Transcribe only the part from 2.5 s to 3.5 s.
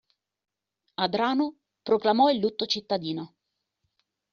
cittadino.